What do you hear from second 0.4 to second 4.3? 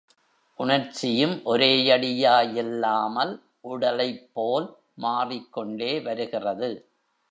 உணர்ச்சியும் ஒரேயடியா யில்லாமல் உடலைப்